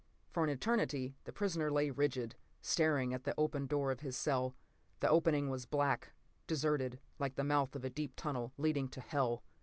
For 0.31 0.43
an 0.43 0.49
eternity, 0.49 1.15
the 1.25 1.31
prisoner 1.31 1.71
lay 1.71 1.91
rigid, 1.91 2.33
staring 2.63 3.13
at 3.13 3.23
the 3.23 3.35
open 3.37 3.67
door 3.67 3.91
of 3.91 3.99
his 3.99 4.17
cell. 4.17 4.55
The 4.99 5.07
opening 5.07 5.47
was 5.51 5.67
black, 5.67 6.13
deserted, 6.47 6.99
like 7.19 7.35
the 7.35 7.43
mouth 7.43 7.75
of 7.75 7.85
a 7.85 7.89
deep 7.91 8.13
tunnel, 8.15 8.51
leading 8.57 8.87
to 8.89 8.99
hell. 9.01 9.43